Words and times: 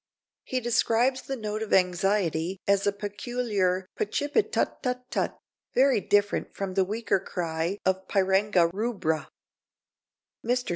He 0.45 0.59
describes 0.59 1.21
the 1.21 1.35
note 1.35 1.61
of 1.61 1.71
anxiety 1.71 2.59
as 2.67 2.87
a 2.87 2.91
peculiar 2.91 3.85
"pa 3.95 4.05
chip 4.05 4.35
it 4.35 4.51
tut 4.51 4.81
tut 4.81 5.03
tut," 5.11 5.37
very 5.75 6.01
different 6.01 6.55
from 6.55 6.73
the 6.73 6.83
weaker 6.83 7.19
cry 7.19 7.77
of 7.85 8.07
Pyranga 8.07 8.71
rubra. 8.73 9.27
Mr. 10.43 10.69